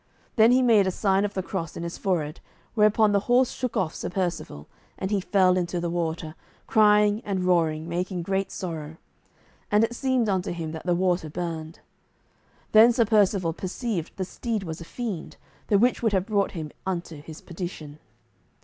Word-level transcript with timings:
Then 0.35 0.51
he 0.51 0.63
made 0.63 0.87
a 0.87 0.89
sign 0.89 1.25
of 1.25 1.35
the 1.35 1.43
cross 1.43 1.77
in 1.77 1.83
his 1.83 1.99
forehead, 1.99 2.39
whereupon 2.73 3.11
the 3.11 3.19
horse 3.29 3.51
shook 3.51 3.77
off 3.77 3.93
Sir 3.93 4.09
Percivale, 4.09 4.67
and 4.97 5.11
he 5.11 5.21
fell 5.21 5.55
into 5.55 5.79
the 5.79 5.91
water, 5.91 6.33
crying 6.65 7.21
and 7.23 7.43
roaring, 7.43 7.87
making 7.87 8.23
great 8.23 8.51
sorrow; 8.51 8.97
and 9.69 9.83
it 9.83 9.93
seemed 9.95 10.27
unto 10.27 10.53
him 10.53 10.71
that 10.71 10.87
the 10.87 10.95
water 10.95 11.29
burned. 11.29 11.81
Then 12.71 12.91
Sir 12.91 13.05
Percivale 13.05 13.53
perceived 13.53 14.13
the 14.17 14.25
steed 14.25 14.63
was 14.63 14.81
a 14.81 14.85
fiend, 14.85 15.37
the 15.67 15.77
which 15.77 16.01
would 16.01 16.13
have 16.13 16.25
brought 16.25 16.53
him 16.53 16.71
unto 16.83 17.21
his 17.21 17.39
perdition. 17.39 17.99